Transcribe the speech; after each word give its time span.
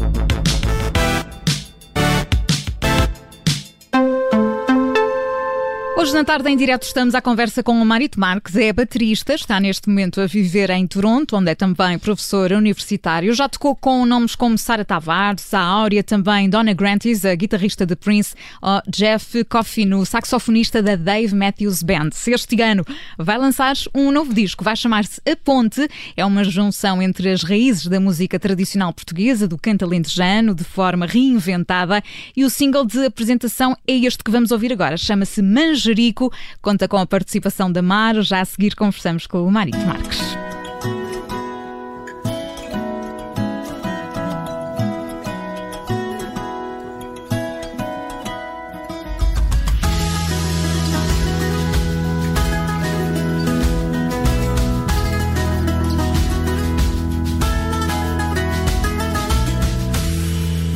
Thank 0.00 0.54
you. 0.54 0.59
Hoje 6.10 6.18
na 6.18 6.24
tarde 6.24 6.50
em 6.50 6.56
direto 6.56 6.82
estamos 6.82 7.14
à 7.14 7.22
conversa 7.22 7.62
com 7.62 7.80
o 7.80 7.86
Marito 7.86 8.18
Marques, 8.18 8.56
é 8.56 8.72
baterista, 8.72 9.32
está 9.32 9.60
neste 9.60 9.88
momento 9.88 10.20
a 10.20 10.26
viver 10.26 10.68
em 10.70 10.84
Toronto, 10.84 11.36
onde 11.36 11.52
é 11.52 11.54
também 11.54 12.00
professor 12.00 12.50
universitário. 12.50 13.32
Já 13.32 13.48
tocou 13.48 13.76
com 13.76 14.04
nomes 14.04 14.34
como 14.34 14.58
Sara 14.58 14.84
Tavares, 14.84 15.54
a 15.54 15.60
Áurea, 15.60 16.02
também 16.02 16.50
Donna 16.50 16.72
Grantis, 16.72 17.24
a 17.24 17.32
guitarrista 17.36 17.86
de 17.86 17.94
Prince, 17.94 18.34
o 18.60 18.82
Jeff 18.90 19.44
Coffin, 19.44 19.94
o 19.94 20.04
saxofonista 20.04 20.82
da 20.82 20.96
Dave 20.96 21.32
Matthews 21.32 21.80
Band. 21.80 22.10
Este 22.26 22.60
ano 22.60 22.84
vai 23.16 23.38
lançar 23.38 23.76
um 23.94 24.10
novo 24.10 24.34
disco, 24.34 24.64
vai 24.64 24.74
chamar-se 24.74 25.20
A 25.24 25.36
Ponte, 25.36 25.88
é 26.16 26.24
uma 26.24 26.42
junção 26.42 27.00
entre 27.00 27.30
as 27.30 27.44
raízes 27.44 27.86
da 27.86 28.00
música 28.00 28.36
tradicional 28.36 28.92
portuguesa, 28.92 29.46
do 29.46 29.56
canto 29.56 29.84
alentejano, 29.84 30.56
de 30.56 30.64
forma 30.64 31.06
reinventada, 31.06 32.02
e 32.36 32.44
o 32.44 32.50
single 32.50 32.84
de 32.84 33.06
apresentação 33.06 33.76
é 33.86 33.94
este 33.94 34.24
que 34.24 34.30
vamos 34.32 34.50
ouvir 34.50 34.72
agora, 34.72 34.96
chama-se 34.96 35.40
Manja 35.40 35.99
Jerico. 36.00 36.32
Conta 36.62 36.88
com 36.88 36.96
a 36.96 37.06
participação 37.06 37.70
da 37.70 37.82
Mar. 37.82 38.14
Já 38.22 38.40
a 38.40 38.44
seguir 38.44 38.74
conversamos 38.74 39.26
com 39.26 39.46
o 39.46 39.50
Marito 39.50 39.78
Marques. 39.78 40.18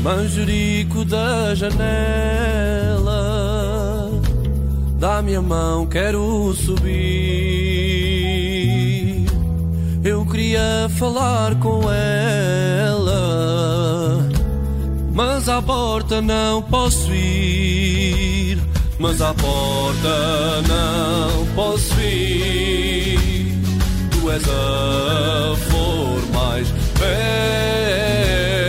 Manjerico 0.02 1.02
da 1.06 1.54
janela 1.54 2.73
Dá-me 5.04 5.36
a 5.36 5.42
mão, 5.42 5.84
quero 5.84 6.54
subir. 6.54 6.96
Eu 10.02 10.24
queria 10.24 10.88
falar 10.98 11.54
com 11.56 11.82
ela, 11.92 13.20
mas 15.12 15.46
à 15.46 15.60
porta 15.60 16.22
não 16.22 16.62
posso 16.62 17.12
ir. 17.12 18.58
Mas 18.98 19.20
à 19.20 19.34
porta 19.34 20.62
não 20.66 21.46
posso 21.54 22.00
ir. 22.00 23.58
Tu 24.10 24.30
és 24.30 24.42
a 24.48 25.54
flor 25.68 26.22
mais 26.32 26.66
bela. 26.98 28.63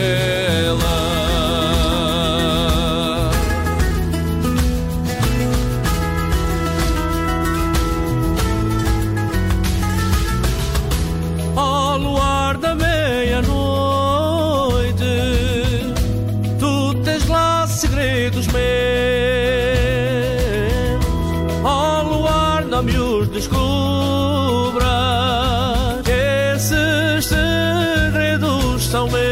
não 22.75 22.83
me 22.83 22.97
os 22.97 23.29
descubras. 23.29 24.85
Esses 26.55 27.25
segredos 27.25 28.83
são 28.83 29.07
meus. 29.09 29.24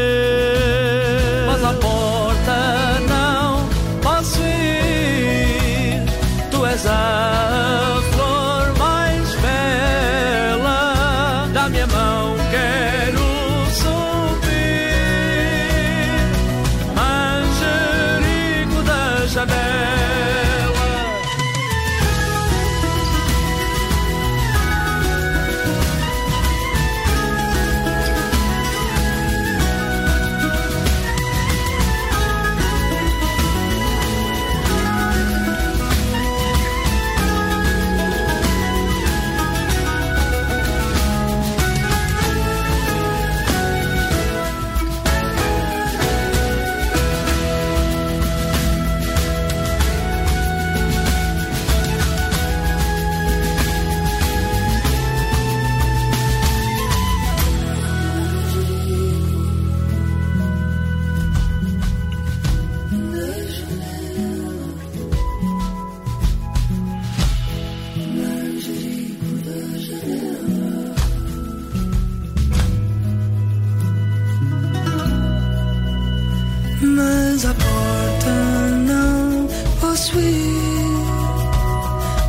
Dans 77.44 77.50
appartenant 77.50 79.46
au 79.82 79.94
suite, 79.94 80.18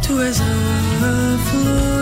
tu 0.01 0.11
es 0.11 0.41
un. 0.41 1.94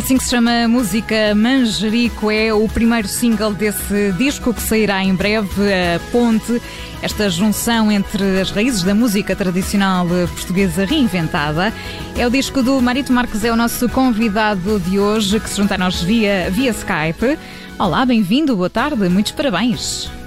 Assim 0.00 0.16
que 0.16 0.24
se 0.24 0.30
chama 0.30 0.64
a 0.64 0.68
música 0.68 1.34
Manjerico, 1.34 2.30
é 2.30 2.54
o 2.54 2.66
primeiro 2.66 3.06
single 3.06 3.52
desse 3.52 4.12
disco 4.12 4.54
que 4.54 4.62
sairá 4.62 5.04
em 5.04 5.14
breve, 5.14 5.46
a 5.72 6.00
Ponte, 6.10 6.60
esta 7.02 7.28
junção 7.28 7.92
entre 7.92 8.40
as 8.40 8.50
raízes 8.50 8.82
da 8.82 8.94
música 8.94 9.36
tradicional 9.36 10.06
portuguesa 10.34 10.86
reinventada. 10.86 11.70
É 12.16 12.26
o 12.26 12.30
disco 12.30 12.62
do 12.62 12.80
Marito 12.80 13.12
Marques, 13.12 13.44
é 13.44 13.52
o 13.52 13.56
nosso 13.56 13.90
convidado 13.90 14.80
de 14.80 14.98
hoje, 14.98 15.38
que 15.38 15.50
se 15.50 15.58
junta 15.58 15.74
a 15.74 15.78
nós 15.78 16.02
via, 16.02 16.50
via 16.50 16.70
Skype. 16.70 17.38
Olá, 17.78 18.06
bem-vindo, 18.06 18.56
boa 18.56 18.70
tarde, 18.70 19.06
muitos 19.06 19.32
parabéns. 19.32 20.19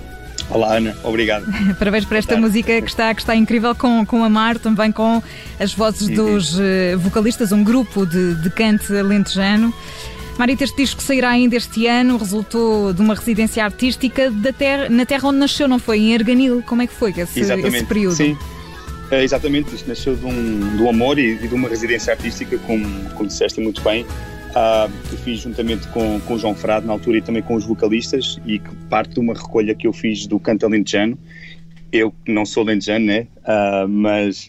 Olá, 0.49 0.77
Ana, 0.77 0.95
obrigado. 1.03 1.45
Parabéns 1.79 2.05
por 2.05 2.17
esta 2.17 2.37
música 2.37 2.81
que 2.81 2.89
está, 2.89 3.13
que 3.13 3.21
está 3.21 3.35
incrível 3.35 3.73
com, 3.73 4.05
com 4.05 4.23
a 4.23 4.29
Mar, 4.29 4.57
também 4.59 4.91
com 4.91 5.21
as 5.59 5.73
vozes 5.73 6.07
uhum. 6.09 6.15
dos 6.15 6.59
uh, 6.59 6.97
vocalistas, 6.97 7.51
um 7.51 7.63
grupo 7.63 8.05
de, 8.05 8.35
de 8.35 8.49
cante 8.49 8.95
alentejano. 8.95 9.73
Marita, 10.37 10.63
este 10.63 10.77
disco 10.77 11.01
sairá 11.01 11.29
ainda 11.29 11.55
este 11.55 11.85
ano, 11.85 12.17
resultou 12.17 12.91
de 12.91 13.01
uma 13.01 13.13
residência 13.13 13.63
artística 13.63 14.31
da 14.31 14.51
terra, 14.51 14.90
na 14.90 15.05
terra 15.05 15.29
onde 15.29 15.37
nasceu, 15.37 15.67
não 15.67 15.78
foi? 15.78 15.99
Em 15.99 16.13
Erganil. 16.13 16.63
Como 16.66 16.81
é 16.81 16.87
que 16.87 16.93
foi 16.93 17.11
esse, 17.16 17.39
esse 17.39 17.85
período? 17.85 18.16
Sim, 18.16 18.37
é, 19.11 19.23
exatamente. 19.23 19.75
Isto 19.75 19.87
nasceu 19.87 20.16
de 20.16 20.25
um, 20.25 20.78
do 20.78 20.89
amor 20.89 21.19
e, 21.19 21.35
e, 21.35 21.47
de 21.47 21.53
uma 21.53 21.69
residência 21.69 22.13
artística, 22.13 22.57
como, 22.59 22.85
como 23.11 23.28
disseste 23.28 23.61
muito 23.61 23.81
bem, 23.84 24.05
uh, 24.53 25.09
que 25.09 25.17
fiz 25.17 25.40
juntamente 25.41 25.88
com, 25.90 26.20
com 26.22 26.35
o 26.35 26.40
João 26.40 26.55
Frade 26.55 26.85
na 26.85 26.94
altura 26.94 27.17
e 27.17 27.22
também 27.22 27.41
com 27.41 27.55
os 27.55 27.66
vocalistas 27.66 28.40
e 28.46 28.59
que 28.59 28.76
parte 28.90 29.14
de 29.14 29.20
uma 29.20 29.34
recolha 29.34 29.76
que 29.76 29.88
eu 29.88 29.94
fiz 29.94 30.28
do 30.28 30.40
canto 30.40 30.66
alentejano. 30.66 31.17
Eu 31.91 32.14
não 32.28 32.46
sou 32.46 32.64
alentejano, 32.64 33.05
né? 33.05 33.28
Uh, 33.44 33.88
mas 33.88 34.47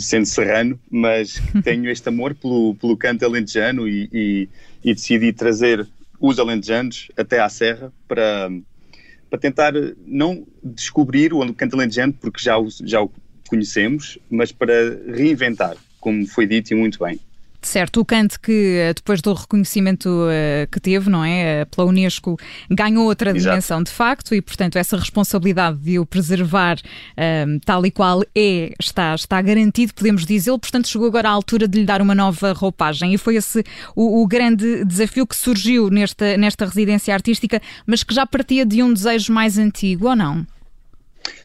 sendo 0.00 0.26
serrano, 0.26 0.78
mas 0.90 1.40
tenho 1.62 1.88
este 1.88 2.08
amor 2.08 2.34
pelo, 2.34 2.74
pelo 2.76 2.96
canto 2.96 3.24
alentejano 3.24 3.86
e, 3.88 4.08
e, 4.12 4.48
e 4.84 4.94
decidi 4.94 5.32
trazer 5.32 5.86
os 6.20 6.38
alentejanos 6.38 7.08
até 7.16 7.38
à 7.38 7.48
serra 7.48 7.92
para, 8.08 8.50
para 9.28 9.38
tentar 9.38 9.72
não 10.06 10.46
descobrir 10.62 11.32
o 11.32 11.54
canto 11.54 11.76
alentejano, 11.76 12.12
porque 12.14 12.42
já 12.42 12.58
o, 12.58 12.68
já 12.84 13.02
o 13.02 13.10
conhecemos, 13.48 14.18
mas 14.30 14.50
para 14.50 14.72
reinventar, 15.06 15.76
como 16.00 16.26
foi 16.26 16.46
dito 16.46 16.72
e 16.72 16.74
muito 16.74 16.98
bem. 16.98 17.20
Certo, 17.64 18.00
o 18.00 18.04
Kant 18.04 18.38
que 18.38 18.76
eh, 18.78 18.92
depois 18.94 19.22
do 19.22 19.32
reconhecimento 19.32 20.06
uh, 20.06 20.70
que 20.70 20.78
teve, 20.78 21.08
não 21.08 21.24
é, 21.24 21.62
uh, 21.62 21.66
pela 21.74 21.88
Unesco, 21.88 22.38
ganhou 22.70 23.06
outra 23.06 23.30
Exato. 23.30 23.42
dimensão 23.42 23.82
de 23.82 23.90
facto 23.90 24.34
e, 24.34 24.42
portanto, 24.42 24.76
essa 24.76 24.96
responsabilidade 24.98 25.78
de 25.78 25.98
o 25.98 26.04
preservar 26.04 26.76
uh, 26.76 27.60
tal 27.64 27.84
e 27.86 27.90
qual 27.90 28.22
é, 28.34 28.72
está, 28.78 29.14
está 29.14 29.40
garantido, 29.40 29.94
podemos 29.94 30.26
dizer, 30.26 30.50
portanto, 30.50 30.88
chegou 30.88 31.06
agora 31.08 31.28
à 31.28 31.32
altura 31.32 31.66
de 31.66 31.80
lhe 31.80 31.86
dar 31.86 32.02
uma 32.02 32.14
nova 32.14 32.52
roupagem 32.52 33.14
e 33.14 33.18
foi 33.18 33.36
esse 33.36 33.64
o, 33.96 34.22
o 34.22 34.26
grande 34.26 34.84
desafio 34.84 35.26
que 35.26 35.34
surgiu 35.34 35.88
nesta, 35.88 36.36
nesta 36.36 36.66
residência 36.66 37.14
artística, 37.14 37.62
mas 37.86 38.04
que 38.04 38.14
já 38.14 38.26
partia 38.26 38.66
de 38.66 38.82
um 38.82 38.92
desejo 38.92 39.32
mais 39.32 39.56
antigo, 39.56 40.08
ou 40.08 40.14
não? 40.14 40.46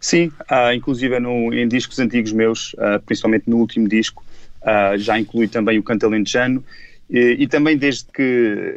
Sim, 0.02 0.28
uh, 0.52 0.74
inclusive 0.76 1.18
no, 1.20 1.54
em 1.54 1.68
discos 1.68 1.98
antigos 1.98 2.34
meus, 2.34 2.76
principalmente 3.06 3.50
no 3.50 3.58
último 3.58 3.88
disco, 3.88 4.24
Uh, 4.62 4.98
já 4.98 5.20
inclui 5.20 5.48
também 5.48 5.80
o 5.80 5.84
canto 5.84 6.06
alentejano. 6.06 6.64
E, 7.10 7.38
e, 7.40 7.48
também 7.48 7.76
desde 7.76 8.06
que 8.14 8.76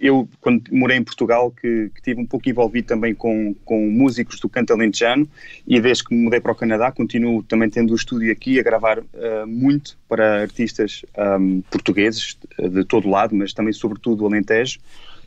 eu, 0.00 0.28
quando 0.40 0.62
morei 0.70 0.96
em 0.96 1.02
Portugal, 1.02 1.50
que, 1.50 1.90
que 1.92 1.98
estive 1.98 2.20
um 2.20 2.26
pouco 2.26 2.48
envolvido 2.48 2.86
também 2.86 3.12
com, 3.12 3.52
com 3.64 3.90
músicos 3.90 4.38
do 4.38 4.48
canto 4.48 4.72
alentejano. 4.72 5.28
E 5.66 5.80
desde 5.80 6.04
que 6.04 6.14
me 6.14 6.22
mudei 6.22 6.40
para 6.40 6.52
o 6.52 6.54
Canadá 6.54 6.92
continuo 6.92 7.42
também 7.42 7.68
tendo 7.68 7.92
o 7.92 7.96
estúdio 7.96 8.30
aqui 8.30 8.60
a 8.60 8.62
gravar 8.62 9.00
uh, 9.00 9.46
muito 9.46 9.98
para 10.08 10.42
artistas 10.42 11.04
um, 11.18 11.62
portugueses 11.62 12.38
de 12.58 12.84
todo 12.84 13.08
lado, 13.08 13.34
mas 13.34 13.52
também 13.52 13.72
sobretudo 13.72 14.22
o 14.22 14.26
Alentejo. 14.28 14.78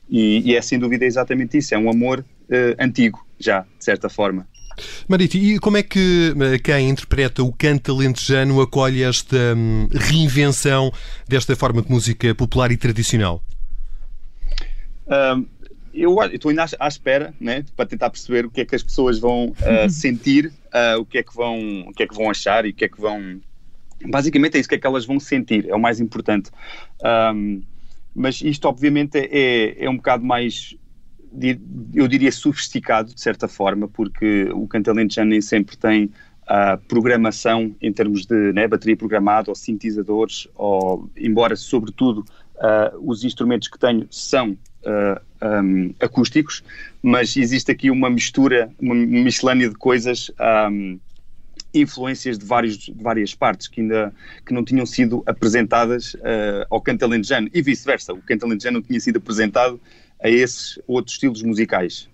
E, 0.10 0.52
e, 0.52 0.56
é 0.56 0.62
sem 0.62 0.80
dúvida 0.80 1.04
exatamente 1.06 1.58
isso, 1.58 1.76
é 1.76 1.78
um 1.78 1.90
amor 1.90 2.20
uh, 2.20 2.76
antigo 2.80 3.26
já, 3.38 3.62
de 3.78 3.84
certa 3.84 4.08
forma. 4.08 4.48
Marito, 5.08 5.38
e 5.38 5.60
como 5.60 5.78
é 5.78 5.84
que 5.84 6.34
eh, 6.40 6.60
quem 6.60 6.90
interpreta 6.90 7.44
o 7.44 7.52
canto 7.52 7.92
alentejano 7.92 8.62
acolhe 8.62 9.04
esta 9.04 9.56
hum, 9.56 9.88
reinvenção 9.92 10.92
desta 11.28 11.56
forma 11.56 11.82
de 11.82 11.92
música 11.92 12.34
popular 12.36 12.72
e 12.72 12.78
tradicional? 12.78 13.42
Um, 15.08 15.46
eu 15.94 16.16
estou 16.32 16.50
ainda 16.50 16.66
à, 16.80 16.88
espera, 16.88 17.34
né, 17.40 17.66
para 17.76 17.86
tentar 17.86 18.10
perceber 18.10 18.46
o 18.46 18.52
que 18.52 18.62
é 18.62 18.66
que 18.66 18.76
as 18.76 18.84
pessoas 18.84 19.18
vão 19.18 19.48
uh, 19.50 19.90
sentir, 19.90 20.54
uh, 20.68 21.00
o 21.00 21.06
que 21.06 21.18
é 21.18 21.24
que 21.24 21.34
vão, 21.34 21.86
o 21.88 21.94
que 21.94 22.04
é 22.04 22.08
que 22.08 22.14
vão 22.14 22.30
achar 22.30 22.66
e 22.66 22.70
o 22.70 22.74
que 22.74 22.86
é 22.86 22.88
que 22.88 23.02
vão. 23.02 23.42
Basicamente 24.06 24.58
é 24.58 24.60
isso 24.60 24.70
que 24.70 24.76
é 24.76 24.78
que 24.78 24.86
elas 24.86 25.06
vão 25.06 25.20
sentir, 25.20 25.68
é 25.68 25.76
o 25.76 25.80
mais 25.80 26.00
importante. 26.00 26.52
Um, 27.34 27.64
mas 28.14 28.42
isto, 28.42 28.68
obviamente, 28.68 29.18
é, 29.18 29.86
é 29.86 29.90
um 29.90 29.98
bocado 29.98 30.24
mais 30.24 30.76
eu 31.94 32.08
diria 32.08 32.32
sofisticado 32.32 33.14
de 33.14 33.22
certa 33.22 33.48
forma, 33.48 33.88
porque 33.88 34.50
o 34.54 34.68
canto 34.68 34.90
alentejano 34.90 35.32
nem 35.32 35.42
sempre 35.42 35.78
tem 35.78 36.10
a 36.48 36.78
programação 36.78 37.76
em 37.82 37.92
termos 37.92 38.26
de 38.26 38.54
né, 38.54 38.68
bateria 38.68 38.96
programada 38.96 39.52
ou 39.52 39.56
sintetizadores, 39.56 40.48
ou, 40.56 41.10
embora 41.18 41.56
sobretudo 41.58 42.26
uh, 42.56 42.98
os 43.10 43.26
instrumentos 43.26 43.68
que 43.68 43.78
tenho 43.78 44.08
são 44.10 44.52
uh, 44.52 45.22
um, 45.64 45.94
acústicos, 46.00 46.64
mas 47.04 47.36
existe 47.36 47.70
aqui 47.70 47.92
uma 47.92 48.10
mistura, 48.10 48.72
uma 48.82 48.96
miscelânea 48.96 49.70
de 49.70 49.76
coisas, 49.76 50.32
um, 50.72 50.98
influências 51.74 52.38
de, 52.38 52.46
vários, 52.46 52.78
de 52.78 52.94
várias 52.94 53.36
partes 53.36 53.68
que 53.68 53.82
ainda 53.82 54.14
que 54.46 54.54
não 54.54 54.64
tinham 54.64 54.86
sido 54.86 55.22
apresentadas 55.26 56.14
uh, 56.16 56.66
ao 56.70 56.82
canto 56.82 57.04
alentejano 57.04 57.50
e 57.54 57.62
vice-versa, 57.62 58.14
o 58.14 58.22
canto 58.22 58.46
alentejano 58.46 58.80
não 58.80 58.82
tinha 58.82 59.00
sido 59.02 59.18
apresentado 59.18 59.80
a 60.22 60.30
esses 60.30 60.80
outros 60.88 61.16
estilos 61.16 61.44
musicais. 61.44 62.10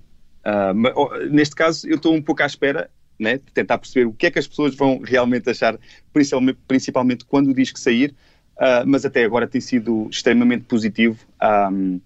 Uh, 0.46 0.76
mas, 0.76 0.94
oh, 0.96 1.10
neste 1.30 1.56
caso, 1.56 1.88
eu 1.88 1.96
estou 1.96 2.14
um 2.14 2.22
pouco 2.22 2.44
à 2.44 2.46
espera 2.46 2.90
né, 3.20 3.38
de 3.38 3.52
tentar 3.54 3.78
perceber 3.78 4.06
o 4.06 4.14
que 4.14 4.26
é 4.26 4.32
que 4.32 4.40
as 4.40 4.48
pessoas 4.48 4.76
vão 4.76 5.00
realmente 5.00 5.50
achar, 5.50 5.80
principalmente, 6.12 6.60
principalmente 6.68 7.26
quando 7.26 7.50
o 7.50 7.54
disco 7.54 7.80
sair, 7.80 8.14
uh, 8.58 8.86
mas 8.86 9.06
até 9.06 9.24
agora 9.24 9.48
tem 9.48 9.62
sido 9.62 10.08
extremamente 10.12 10.66
positivo. 10.66 11.18
Um, 11.72 12.02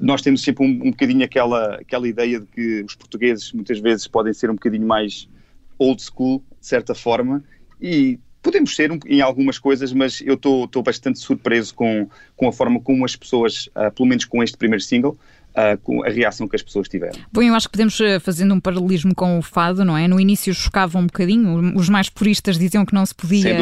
nós 0.00 0.20
temos 0.20 0.42
sempre 0.42 0.64
um, 0.64 0.68
um 0.68 0.90
bocadinho 0.90 1.24
aquela, 1.24 1.76
aquela 1.76 2.06
ideia 2.06 2.40
de 2.40 2.46
que 2.46 2.82
os 2.82 2.94
portugueses 2.94 3.52
muitas 3.52 3.78
vezes 3.78 4.06
podem 4.06 4.32
ser 4.32 4.50
um 4.50 4.54
bocadinho 4.54 4.86
mais 4.86 5.28
old 5.78 6.02
school, 6.02 6.42
de 6.60 6.66
certa 6.66 6.94
forma, 6.94 7.42
e 7.80 8.18
podemos 8.42 8.74
ser 8.74 8.90
em 9.06 9.20
algumas 9.20 9.58
coisas, 9.58 9.92
mas 9.92 10.20
eu 10.20 10.34
estou 10.34 10.82
bastante 10.82 11.20
surpreso 11.20 11.74
com, 11.74 12.08
com 12.36 12.48
a 12.48 12.52
forma 12.52 12.80
como 12.80 13.04
as 13.04 13.14
pessoas, 13.14 13.68
uh, 13.68 13.90
pelo 13.94 14.08
menos 14.08 14.24
com 14.24 14.42
este 14.42 14.56
primeiro 14.56 14.82
single, 14.82 15.16
uh, 15.52 15.78
com 15.82 16.04
a 16.04 16.08
reação 16.08 16.48
que 16.48 16.56
as 16.56 16.62
pessoas 16.62 16.88
tiveram. 16.88 17.18
Bom, 17.32 17.42
eu 17.42 17.54
acho 17.54 17.68
que 17.68 17.72
podemos, 17.72 18.00
eh, 18.00 18.18
fazendo 18.18 18.54
um 18.54 18.60
paralelismo 18.60 19.14
com 19.14 19.38
o 19.38 19.42
fado, 19.42 19.84
não 19.84 19.96
é? 19.96 20.08
No 20.08 20.20
início 20.20 20.54
chocava 20.54 20.98
um 20.98 21.06
bocadinho, 21.06 21.76
os 21.76 21.88
mais 21.88 22.08
puristas 22.08 22.58
diziam 22.58 22.84
que 22.84 22.94
não 22.94 23.04
se 23.04 23.14
podia 23.14 23.56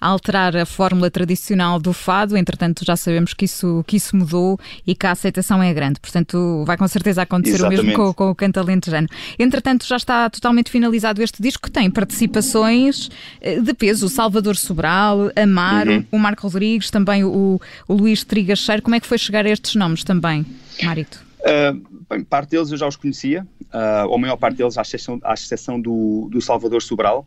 alterar 0.00 0.56
a 0.56 0.66
fórmula 0.66 1.10
tradicional 1.10 1.78
do 1.78 1.92
fado, 1.92 2.36
entretanto 2.36 2.84
já 2.84 2.96
sabemos 2.96 3.34
que 3.34 3.44
isso, 3.44 3.84
que 3.86 3.96
isso 3.96 4.16
mudou 4.16 4.58
e 4.86 4.94
que 4.94 5.06
a 5.06 5.12
aceitação 5.12 5.62
é 5.62 5.72
grande, 5.72 6.00
portanto 6.00 6.64
vai 6.66 6.76
com 6.76 6.86
certeza 6.88 7.22
acontecer 7.22 7.56
Exatamente. 7.56 7.80
o 7.80 7.84
mesmo 7.84 7.96
com, 7.96 8.14
com 8.14 8.30
o 8.30 8.34
canto 8.34 8.58
alentejano. 8.58 9.08
Entretanto 9.38 9.86
já 9.86 9.96
está 9.96 10.28
totalmente 10.30 10.70
finalizado 10.70 11.22
este 11.22 11.42
disco, 11.42 11.62
que 11.62 11.70
tem 11.70 11.90
participações 11.90 13.10
eh, 13.40 13.60
de 13.60 13.74
peso, 13.74 14.06
o 14.06 14.08
Salvador 14.08 14.56
Sobral, 14.56 15.30
Amaro, 15.36 15.92
uhum. 15.92 16.04
o 16.12 16.18
Marco 16.18 16.42
Rodrigues, 16.42 16.90
também 16.90 17.24
o, 17.24 17.60
o 17.88 17.94
Luís 17.94 18.24
Trigacheiro, 18.24 18.82
como 18.82 18.94
é 18.94 19.00
que 19.00 19.06
foi 19.06 19.18
chegar 19.18 19.46
a 19.46 19.50
estes 19.50 19.74
nomes 19.74 20.04
também, 20.04 20.44
Marito? 20.82 21.31
Uh, 21.42 22.04
bem, 22.08 22.22
parte 22.22 22.50
deles 22.50 22.70
eu 22.70 22.76
já 22.76 22.86
os 22.86 22.94
conhecia, 22.94 23.46
uh, 23.62 24.06
ou 24.06 24.14
a 24.14 24.18
maior 24.18 24.36
parte 24.36 24.56
deles, 24.56 24.78
à 24.78 24.82
exceção, 24.82 25.20
à 25.24 25.34
exceção 25.34 25.80
do, 25.80 26.28
do 26.30 26.40
Salvador 26.40 26.80
Sobral, 26.80 27.26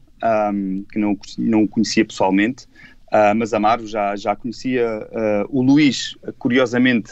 um, 0.54 0.86
que 0.90 0.98
não, 0.98 1.18
não 1.38 1.64
o 1.64 1.68
conhecia 1.68 2.06
pessoalmente, 2.06 2.64
uh, 3.12 3.36
mas 3.36 3.54
Amaro 3.54 3.86
já, 3.86 4.16
já 4.16 4.34
conhecia. 4.36 4.86
O 5.50 5.62
Luís, 5.62 6.16
curiosamente, 6.40 7.12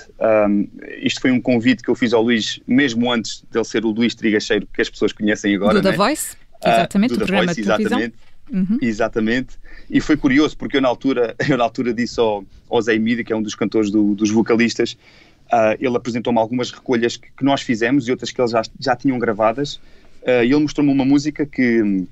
um, 0.50 0.68
isto 1.02 1.20
foi 1.20 1.32
um 1.32 1.42
convite 1.42 1.84
que 1.84 1.90
eu 1.90 1.96
fiz 1.96 2.14
ao 2.14 2.24
Luís, 2.24 2.62
mesmo 2.66 3.12
antes 3.12 3.44
dele 3.52 3.66
ser 3.66 3.84
o 3.84 3.92
Luís 3.92 4.16
Trigacheiro, 4.16 4.66
que 4.74 4.82
as 4.82 4.90
pessoas 4.90 5.12
conhecem 5.12 5.56
agora. 5.56 5.82
Do 5.82 5.84
né? 5.84 5.92
The 5.92 5.98
Voice, 5.98 6.38
exatamente, 6.66 7.10
do 7.10 7.16
o 7.16 7.18
programa 7.18 7.46
Voice, 7.46 7.62
de 7.62 7.68
televisão. 7.68 8.00
Exatamente. 8.00 8.34
Uhum. 8.52 8.78
Exatamente. 8.82 9.58
E 9.90 10.00
foi 10.00 10.18
curioso 10.18 10.58
porque 10.58 10.78
eu 10.78 10.82
na 10.82 10.88
altura, 10.88 11.36
eu 11.50 11.58
na 11.58 11.64
altura 11.64 11.94
disse 11.94 12.20
ao, 12.20 12.46
ao 12.70 12.82
Zé 12.82 12.96
Emílio, 12.96 13.26
que 13.26 13.34
é 13.34 13.36
um 13.36 13.42
dos 13.42 13.56
cantores 13.56 13.90
do, 13.90 14.14
dos 14.16 14.30
vocalistas, 14.32 14.98
Uh, 15.54 15.78
ele 15.80 15.96
apresentou-me 15.96 16.40
algumas 16.40 16.72
recolhas 16.72 17.16
que, 17.16 17.28
que, 17.32 17.46
nós 17.46 17.62
fizemos 17.62 18.08
e 18.08 18.12
outras 18.12 18.32
que 18.32 18.42
eles 18.42 18.50
já, 18.50 18.64
já 18.80 18.96
tinham 18.96 19.20
gravadas. 19.20 19.76
Uh, 20.24 20.42
e 20.44 20.52
ele 20.52 20.60
mostrou-me 20.60 20.92
uma 20.92 21.06
música 21.06 21.46
que, 21.46 22.08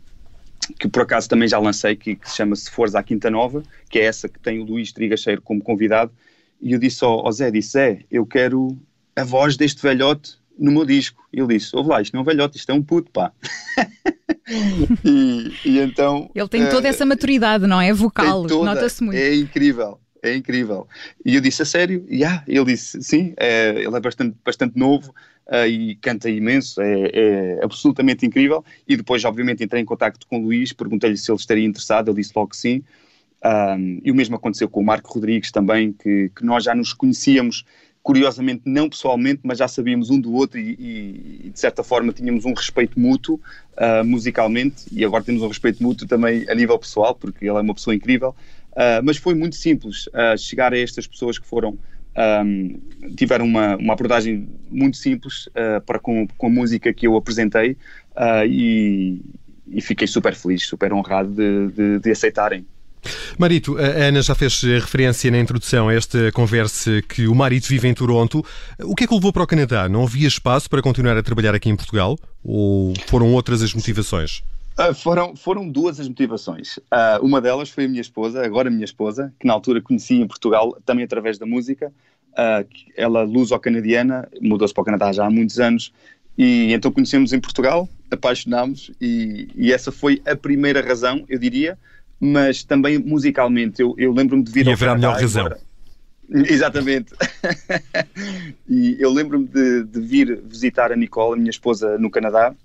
que 0.78 0.88
por 0.88 1.02
acaso 1.02 1.28
também 1.28 1.48
já 1.48 1.58
lancei, 1.58 1.96
que, 1.96 2.16
que 2.16 2.30
se 2.30 2.36
chama 2.36 2.56
Se 2.56 2.70
Fores 2.70 2.94
à 2.94 3.02
Quinta 3.02 3.32
Nova, 3.32 3.64
que 3.90 3.98
é 3.98 4.04
essa 4.04 4.30
que 4.30 4.40
tem 4.40 4.60
o 4.60 4.64
Luís 4.64 4.92
Trigacheiro 4.92 5.42
como 5.42 5.64
convidado. 5.64 6.12
E 6.62 6.74
eu 6.74 6.80
disse 6.80 7.04
ao, 7.04 7.26
ao 7.26 7.32
Zé, 7.32 7.50
disse, 7.50 7.72
Zé, 7.72 8.00
eu 8.12 8.28
quero 8.28 8.78
a 9.16 9.24
voz 9.24 9.58
deste 9.58 9.82
velhote 9.82 10.38
no 10.60 10.72
meu 10.72 10.86
disco. 10.86 11.24
E 11.34 11.40
ele 11.40 11.58
disse, 11.58 11.76
ouve 11.76 11.90
lá, 11.90 12.00
isto 12.00 12.14
não 12.14 12.20
é 12.20 12.22
um 12.22 12.26
velhote, 12.26 12.58
isto 12.58 12.70
é 12.70 12.76
um 12.76 12.84
puto, 12.84 13.10
pá. 13.10 13.32
e, 15.04 15.52
e, 15.66 15.80
então... 15.80 16.30
Ele 16.36 16.48
tem 16.48 16.70
toda 16.70 16.88
uh, 16.88 16.92
essa 16.92 17.08
maturidade, 17.08 17.66
não 17.66 17.82
é? 17.82 17.92
Vocal, 17.92 18.44
nota-se 18.44 19.04
muito. 19.04 19.18
É 19.18 19.34
incrível 19.34 20.00
é 20.22 20.36
incrível. 20.36 20.88
E 21.26 21.36
eu 21.36 21.42
disse, 21.42 21.62
a 21.62 21.66
sério? 21.66 22.06
E 22.08 22.18
yeah. 22.18 22.44
ele 22.48 22.66
disse, 22.66 23.02
sim, 23.02 23.34
é, 23.38 23.70
ele 23.70 23.96
é 23.96 24.00
bastante, 24.00 24.36
bastante 24.46 24.78
novo 24.78 25.14
uh, 25.48 25.66
e 25.68 25.96
canta 25.96 26.30
imenso, 26.30 26.82
é, 26.82 27.12
é, 27.14 27.60
absolutamente 27.64 28.26
incrível. 28.26 28.64
E 28.88 28.96
depois, 28.96 29.24
obviamente, 29.26 29.64
entrei 29.64 29.82
em 29.82 29.86
contato 29.86 30.26
com 30.28 30.40
o 30.40 30.44
Luís, 30.44 30.74
perguntei-lhe 30.74 31.18
se 31.18 31.32
ele 31.32 31.40
estaria 31.40 31.66
interessado, 31.66 32.10
ele 32.10 32.22
disse 32.22 32.34
logo 32.36 32.50
que 32.50 32.58
sim. 32.58 32.84
Um, 33.44 34.00
e 34.04 34.12
o 34.12 34.16
mesmo 34.16 34.36
aconteceu 34.36 34.70
com 34.70 34.82
o 34.82 34.86
Marco 34.86 35.12
Rodrigues 35.12 35.52
também, 35.52 35.94
que, 35.94 36.30
que 36.36 36.46
nós 36.46 36.64
já 36.64 36.76
nos 36.76 36.94
conhecíamos, 36.94 37.66
curiosamente, 38.04 38.62
não 38.66 38.88
pessoalmente, 38.88 39.42
mas 39.44 39.58
já 39.58 39.68
sabíamos 39.68 40.12
um 40.12 40.20
do 40.20 40.34
outro 40.34 40.60
e, 40.60 40.76
e, 40.78 41.42
e 41.46 41.50
de 41.50 41.60
certa 41.60 41.84
forma 41.84 42.14
tínhamos 42.14 42.46
um 42.46 42.54
respeito 42.54 43.00
mútuo 43.00 43.40
uh, 43.74 44.06
musicalmente 44.06 44.86
e 44.92 45.04
agora 45.04 45.24
temos 45.24 45.42
um 45.42 45.48
respeito 45.48 45.82
mútuo 45.82 46.08
também 46.08 46.48
a 46.50 46.54
nível 46.54 46.78
pessoal, 46.78 47.16
porque 47.16 47.46
ele 47.46 47.58
é 47.58 47.62
uma 47.62 47.74
pessoa 47.74 47.96
incrível. 47.96 48.36
Uh, 48.72 49.04
mas 49.04 49.18
foi 49.18 49.34
muito 49.34 49.56
simples 49.56 50.08
uh, 50.08 50.38
chegar 50.38 50.74
a 50.74 50.78
estas 50.78 51.06
pessoas 51.06 51.38
que 51.38 51.46
foram 51.46 51.78
um, 52.46 52.80
tiveram 53.16 53.46
uma, 53.46 53.76
uma 53.78 53.94
abordagem 53.94 54.48
muito 54.70 54.98
simples 54.98 55.48
uh, 55.48 55.82
para 55.86 56.00
com, 56.00 56.28
com 56.38 56.48
a 56.48 56.50
música 56.50 56.94
que 56.94 57.08
eu 57.08 57.16
apresentei 57.16 57.78
e, 58.46 59.22
e, 59.68 59.82
fiquei 59.82 60.06
super 60.08 60.36
feliz, 60.36 60.68
super 60.68 60.92
honrado 60.92 61.30
de, 61.30 61.68
de, 61.72 62.00
de 62.00 62.12
aceitarem. 62.12 62.66
Marito, 63.38 63.78
a 63.78 63.82
Ana 63.82 64.22
já 64.22 64.36
fez 64.36 64.62
referência 64.62 65.32
na 65.32 65.40
introdução 65.40 65.88
a 65.88 65.94
esta 65.94 66.32
conversa 66.34 67.02
que 67.02 67.28
o 67.28 67.34
Marito 67.34 67.68
vive 67.70 67.88
em 67.88 67.94
Toronto. 67.94 68.46
O 68.80 68.94
que 68.94 69.06
é 69.06 69.08
que 69.08 69.14
o 69.14 69.16
levou 69.16 69.32
para 69.32 69.44
o 69.44 69.48
Canadá? 69.48 69.88
Não 69.88 70.04
havia 70.04 70.28
espaço 70.28 70.70
para 70.70 70.82
continuar 70.82 71.18
a 71.18 71.24
trabalhar 71.24 71.56
aqui 71.56 71.70
em 71.70 71.76
Portugal? 71.76 72.20
Ou 72.44 72.94
foram 73.08 73.34
outras 73.34 73.64
as 73.64 73.74
motivações? 73.74 74.44
Uh, 74.80 74.94
foram, 74.94 75.36
foram 75.36 75.70
duas 75.70 76.00
as 76.00 76.08
motivações. 76.08 76.78
Uh, 76.78 77.24
uma 77.24 77.42
delas 77.42 77.70
foi 77.70 77.86
a 77.86 77.88
minha 77.88 78.02
esposa, 78.02 78.44
agora 78.44 78.70
a 78.70 78.72
minha 78.72 78.86
esposa, 78.86 79.34
que 79.40 79.46
na 79.46 79.54
altura 79.54 79.82
conheci 79.82 80.16
em 80.16 80.28
Portugal, 80.28 80.78
também 80.86 81.04
através 81.04 81.38
da 81.38 81.46
música. 81.46 81.92
Uh, 82.32 82.68
ela, 82.96 83.24
luso-canadiana, 83.24 84.28
mudou-se 84.42 84.74
para 84.74 84.82
o 84.82 84.86
Canadá 84.86 85.12
já 85.12 85.26
há 85.26 85.30
muitos 85.30 85.60
anos, 85.60 85.94
e 86.38 86.74
então 86.74 86.92
conhecemos 86.92 87.34
em 87.34 87.40
Portugal, 87.40 87.88
apaixonámos, 88.10 88.92
e, 89.02 89.50
e, 89.54 89.74
essa 89.74 89.92
foi 89.92 90.22
a 90.26 90.36
primeira 90.36 90.82
razão, 90.82 91.26
eu 91.28 91.38
diria, 91.38 91.78
mas 92.20 92.64
também 92.64 92.98
musicalmente. 92.98 93.82
Eu, 93.82 93.94
eu 93.98 94.14
lembro-me 94.14 94.44
de 94.44 94.52
vir 94.52 94.66
e 94.66 94.72
ao 94.72 94.78
Canadá. 94.78 94.96
melhor 94.96 95.22
razão. 95.22 95.46
Agora, 95.46 95.60
Exatamente. 96.32 97.14
e 98.68 98.96
eu 99.00 99.12
lembro-me 99.12 99.48
de, 99.48 99.84
de, 99.84 100.00
vir 100.00 100.42
visitar 100.46 100.92
a 100.92 100.96
Nicole, 100.96 101.34
a 101.34 101.38
minha 101.38 101.50
esposa, 101.50 101.98
no 101.98 102.10
Canadá. 102.10 102.56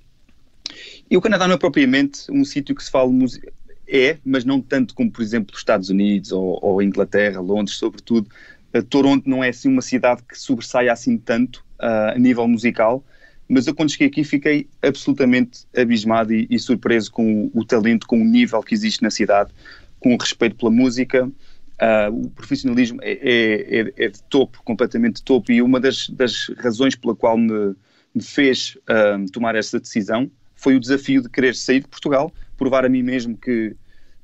E 1.11 1.17
o 1.17 1.21
Canadá 1.21 1.47
não 1.47 1.55
é 1.55 1.59
propriamente 1.59 2.31
um 2.31 2.45
sítio 2.45 2.75
que 2.75 2.83
se 2.83 2.91
fala 2.91 3.11
música. 3.11 3.53
É, 3.89 4.19
mas 4.25 4.45
não 4.45 4.61
tanto 4.61 4.95
como, 4.95 5.11
por 5.11 5.23
exemplo, 5.23 5.55
os 5.55 5.61
Estados 5.61 5.91
Unidos 5.91 6.33
ou, 6.33 6.59
ou 6.61 6.83
Inglaterra, 6.83 7.41
Londres, 7.41 7.77
sobretudo. 7.77 8.29
Uh, 8.75 8.83
Toronto 8.83 9.31
não 9.31 9.45
é 9.45 9.51
assim 9.51 9.69
uma 9.69 9.83
cidade 9.83 10.23
que 10.29 10.37
sobressaia 10.37 10.93
assim 10.93 11.17
tanto 11.17 11.65
uh, 11.81 12.15
a 12.15 12.19
nível 12.19 12.49
musical. 12.49 13.05
Mas 13.49 13.69
eu, 13.69 13.75
quando 13.77 13.93
cheguei 13.93 14.09
aqui, 14.09 14.25
fiquei 14.25 14.69
absolutamente 14.83 15.67
abismado 15.77 16.35
e, 16.35 16.49
e 16.51 16.59
surpreso 16.59 17.13
com 17.13 17.45
o, 17.45 17.61
o 17.61 17.65
talento, 17.65 18.09
com 18.09 18.21
o 18.21 18.25
nível 18.25 18.61
que 18.61 18.75
existe 18.75 19.03
na 19.05 19.11
cidade, 19.11 19.53
com 20.01 20.15
o 20.15 20.17
respeito 20.19 20.57
pela 20.57 20.71
música 20.71 21.31
Uh, 21.77 22.25
o 22.25 22.31
profissionalismo 22.31 22.99
é, 23.03 23.13
é, 23.13 23.81
é, 23.81 23.93
é, 24.07 24.09
de 24.09 24.23
topo, 24.31 24.63
completamente 24.65 25.17
de 25.17 25.23
topo, 25.23 25.53
e 25.53 25.61
uma 25.61 25.79
das, 25.79 26.09
das 26.09 26.51
razões 26.57 26.95
pela 26.95 27.15
qual 27.15 27.37
me, 27.37 27.75
me 28.15 28.23
fez 28.23 28.79
uh, 28.89 29.31
tomar 29.31 29.55
essa 29.55 29.79
decisão 29.79 30.31
foi 30.57 30.75
o 30.75 30.81
desafio 30.81 31.23
de 31.23 31.29
querer 31.29 31.55
sair 31.55 31.81
de 31.81 31.89
Portugal, 31.89 32.33
provar 32.57 32.85
a 32.85 32.89
mim 32.89 33.03
mesmo 33.03 33.37
que 33.37 33.77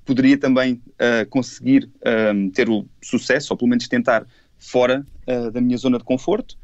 poderia 0.04 0.36
também 0.36 0.82
uh, 0.94 1.28
conseguir 1.30 1.88
ter 2.52 2.68
o 2.68 2.84
sucesso, 3.00 3.52
ou 3.52 3.56
pelo 3.56 3.68
menos 3.68 3.86
tentar, 3.86 4.26
fora 4.58 5.06
da 5.52 5.60
minha 5.60 5.76
zona 5.76 5.98
de 5.98 6.04
conforto. 6.04 6.56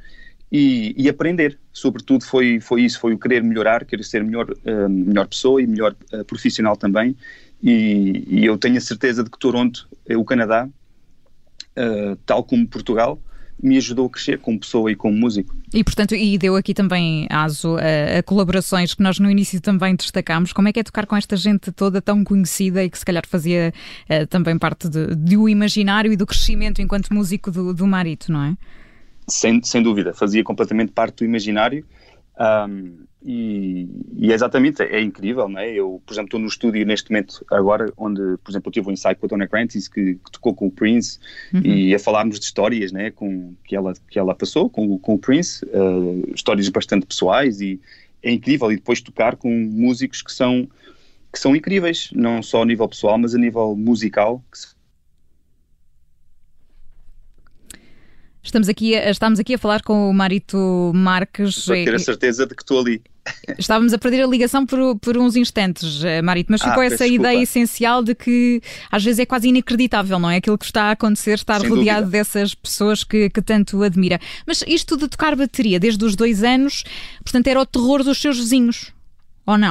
E, 0.50 0.94
e, 0.96 1.08
aprender, 1.08 1.58
sobretudo 1.72 2.24
foi, 2.24 2.58
foi 2.58 2.82
isso, 2.82 2.98
foi 2.98 3.12
o 3.12 3.18
querer 3.18 3.42
melhorar, 3.42 3.84
querer 3.84 4.02
ser 4.02 4.24
melhor, 4.24 4.46
melhor 4.88 5.28
pessoa 5.28 5.62
e 5.62 5.66
melhor 5.66 5.94
profissional 6.26 6.76
também, 6.76 7.14
e, 7.62 8.24
e, 8.26 8.44
eu 8.44 8.56
tenho 8.56 8.76
a 8.76 8.80
certeza 8.80 9.22
de 9.24 9.30
que 9.30 9.38
Toronto, 9.38 9.88
o 10.10 10.24
Canadá, 10.24 10.68
uh, 11.78 12.16
tal 12.24 12.44
como 12.44 12.66
Portugal, 12.66 13.20
me 13.62 13.76
ajudou 13.76 14.06
a 14.06 14.10
crescer 14.10 14.38
como 14.38 14.58
pessoa 14.58 14.90
e 14.90 14.96
como 14.96 15.16
músico. 15.16 15.54
E, 15.72 15.82
portanto, 15.82 16.14
e 16.14 16.38
deu 16.38 16.56
aqui 16.56 16.72
também 16.72 17.26
aso 17.28 17.76
a, 17.76 18.18
a, 18.18 18.22
colaborações 18.22 18.94
que 18.94 19.02
nós 19.02 19.18
no 19.18 19.30
início 19.30 19.60
também 19.60 19.94
destacámos. 19.94 20.52
Como 20.52 20.68
é 20.68 20.72
que 20.72 20.80
é 20.80 20.82
tocar 20.82 21.06
com 21.06 21.16
esta 21.16 21.36
gente 21.36 21.72
toda 21.72 22.00
tão 22.00 22.22
conhecida 22.22 22.84
e 22.84 22.90
que 22.90 22.98
se 22.98 23.04
calhar 23.04 23.24
fazia 23.26 23.72
uh, 24.08 24.26
também 24.28 24.56
parte 24.58 24.88
de, 24.88 25.14
de 25.14 25.36
o 25.36 25.48
imaginário 25.48 26.12
e 26.12 26.16
do 26.16 26.26
crescimento 26.26 26.80
enquanto 26.80 27.12
músico 27.12 27.50
do, 27.50 27.74
do 27.74 27.86
Marito, 27.86 28.30
não 28.30 28.44
é? 28.44 28.56
Sem, 29.26 29.62
sem 29.62 29.82
dúvida, 29.82 30.14
fazia 30.14 30.42
completamente 30.42 30.92
parte 30.92 31.18
do 31.18 31.24
imaginário. 31.24 31.84
Um, 32.38 33.08
e, 33.20 33.88
e, 34.16 34.30
é 34.30 34.34
exatamente, 34.34 34.80
é 34.80 35.00
incrível, 35.00 35.48
não 35.48 35.58
é? 35.58 35.72
Eu, 35.72 36.00
por 36.06 36.14
exemplo, 36.14 36.28
estou 36.28 36.40
no 36.40 36.46
estúdio 36.46 36.86
neste 36.86 37.10
momento 37.10 37.44
agora, 37.50 37.92
onde, 37.96 38.20
por 38.38 38.52
exemplo, 38.52 38.68
eu 38.68 38.72
tive 38.72 38.88
um 38.88 38.92
ensaio 38.92 39.16
com 39.16 39.26
a 39.26 39.28
Dona 39.28 39.48
Crantis, 39.48 39.88
que, 39.88 40.14
que, 40.14 40.30
tocou 40.30 40.54
com 40.54 40.68
o 40.68 40.70
Prince, 40.70 41.18
uhum. 41.52 41.60
e 41.64 41.94
a 41.94 41.98
falarmos 41.98 42.38
de 42.38 42.46
histórias, 42.46 42.92
né, 42.92 43.10
com, 43.10 43.54
que, 43.64 43.74
ela, 43.74 43.92
que 44.08 44.18
ela 44.18 44.34
passou 44.34 44.70
com, 44.70 44.98
com 44.98 45.14
o 45.14 45.18
Prince, 45.18 45.64
uh, 45.64 46.32
histórias 46.32 46.68
bastante 46.68 47.06
pessoais, 47.06 47.60
e 47.60 47.80
é 48.22 48.30
incrível, 48.30 48.70
e 48.70 48.76
depois 48.76 49.00
tocar 49.00 49.34
com 49.36 49.50
músicos 49.50 50.22
que 50.22 50.32
são, 50.32 50.68
que 51.32 51.40
são 51.40 51.56
incríveis, 51.56 52.10
não 52.12 52.40
só 52.40 52.62
a 52.62 52.66
nível 52.66 52.88
pessoal, 52.88 53.18
mas 53.18 53.34
a 53.34 53.38
nível 53.38 53.74
musical, 53.74 54.42
que 54.50 54.58
Estamos 58.42 58.68
aqui, 58.68 58.94
a, 58.94 59.10
estamos 59.10 59.38
aqui 59.38 59.54
a 59.54 59.58
falar 59.58 59.82
com 59.82 60.08
o 60.08 60.14
Marito 60.14 60.92
Marques. 60.94 61.66
Para 61.66 61.84
ter 61.84 61.94
a 61.94 61.98
certeza 61.98 62.46
de 62.46 62.54
que 62.54 62.62
estou 62.62 62.80
ali. 62.80 63.02
Estávamos 63.58 63.92
a 63.92 63.98
perder 63.98 64.22
a 64.22 64.26
ligação 64.26 64.64
por, 64.64 64.98
por 65.00 65.18
uns 65.18 65.36
instantes, 65.36 66.02
eh, 66.02 66.22
Marito, 66.22 66.50
mas 66.50 66.62
ficou 66.62 66.80
ah, 66.80 66.86
essa 66.86 67.06
ideia 67.06 67.38
desculpa. 67.38 67.42
essencial 67.42 68.02
de 68.02 68.14
que 68.14 68.62
às 68.90 69.04
vezes 69.04 69.18
é 69.18 69.26
quase 69.26 69.48
inacreditável, 69.48 70.18
não 70.18 70.30
é? 70.30 70.36
Aquilo 70.36 70.56
que 70.56 70.64
está 70.64 70.84
a 70.84 70.90
acontecer, 70.92 71.34
estar 71.34 71.60
Sem 71.60 71.68
rodeado 71.68 72.06
dúvida. 72.06 72.18
dessas 72.18 72.54
pessoas 72.54 73.04
que, 73.04 73.28
que 73.28 73.42
tanto 73.42 73.82
admira. 73.82 74.18
Mas 74.46 74.64
isto 74.66 74.96
de 74.96 75.08
tocar 75.08 75.36
bateria 75.36 75.78
desde 75.78 76.02
os 76.04 76.16
dois 76.16 76.42
anos, 76.42 76.84
portanto, 77.22 77.46
era 77.48 77.60
o 77.60 77.66
terror 77.66 78.02
dos 78.02 78.18
seus 78.18 78.38
vizinhos. 78.38 78.92
Ou 79.44 79.56
não? 79.56 79.70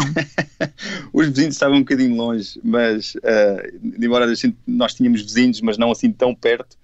Os 1.14 1.28
vizinhos 1.28 1.54
estavam 1.54 1.78
um 1.78 1.82
bocadinho 1.82 2.16
longe, 2.16 2.60
mas 2.64 3.14
uh, 3.14 4.02
embora 4.04 4.26
nós 4.66 4.96
tínhamos 4.96 5.22
vizinhos, 5.22 5.62
mas 5.62 5.78
não 5.78 5.92
assim 5.92 6.12
tão 6.12 6.34
perto, 6.34 6.76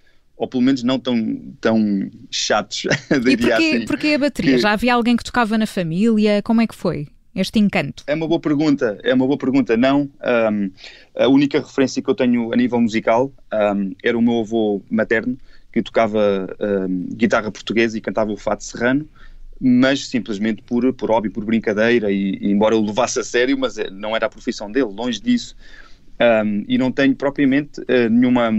ou 0.44 0.48
pelo 0.48 0.62
menos 0.62 0.84
não 0.84 1.00
tão, 1.00 1.40
tão 1.62 2.12
chatos. 2.30 2.84
e 3.26 3.38
porquê, 3.38 3.54
assim, 3.54 3.86
porquê 3.86 4.08
a 4.16 4.20
bateria? 4.20 4.56
Que... 4.56 4.58
Já 4.58 4.74
havia 4.74 4.94
alguém 4.94 5.16
que 5.16 5.24
tocava 5.24 5.58
na 5.58 5.66
família? 5.66 6.42
Como 6.44 6.60
é 6.60 6.68
que 6.68 6.76
foi? 6.76 7.08
Este 7.34 7.60
encanto? 7.60 8.04
É 8.06 8.14
uma 8.14 8.28
boa 8.28 8.42
pergunta, 8.42 9.00
é 9.04 9.14
uma 9.14 9.26
boa 9.26 9.38
pergunta. 9.38 9.78
Não, 9.78 10.02
um, 10.52 10.70
a 11.18 11.30
única 11.30 11.62
referência 11.62 12.02
que 12.02 12.10
eu 12.10 12.14
tenho 12.14 12.52
a 12.52 12.58
nível 12.58 12.82
musical 12.82 13.32
um, 13.54 13.94
era 14.04 14.18
o 14.18 14.22
meu 14.22 14.42
avô 14.42 14.84
materno, 14.92 15.38
que 15.72 15.82
tocava 15.82 16.54
um, 16.60 17.08
guitarra 17.16 17.50
portuguesa 17.50 17.98
e 17.98 18.02
cantava 18.02 18.30
o 18.30 18.38
fato 18.38 18.66
serrano, 18.66 19.08
mas 19.62 20.10
simplesmente 20.10 20.62
por, 20.62 20.92
por 20.94 21.10
hobby, 21.10 21.30
por 21.30 21.46
brincadeira, 21.46 22.12
e, 22.12 22.38
e 22.42 22.52
embora 22.52 22.76
eu 22.76 22.82
levasse 22.82 23.18
a 23.18 23.24
sério, 23.24 23.58
mas 23.58 23.78
eh, 23.78 23.90
não 23.90 24.14
era 24.14 24.26
a 24.26 24.30
profissão 24.30 24.70
dele, 24.70 24.92
longe 24.92 25.22
disso. 25.22 25.56
e 26.68 26.78
não 26.78 26.92
tenho 26.92 27.16
propriamente 27.16 27.80
uh, 27.80 28.10
nenhuma 28.12 28.52